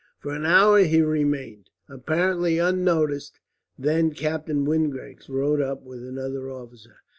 [0.17, 3.39] For an hour he remained, apparently unnoticed,
[3.77, 7.01] then Captain Wingratz rode up with another officer.